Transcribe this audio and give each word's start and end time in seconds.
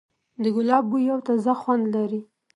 د 0.41 0.43
ګلاب 0.55 0.83
بوی 0.89 1.03
یو 1.09 1.19
تازه 1.27 1.53
خوند 1.61 1.83
لري. 1.95 2.21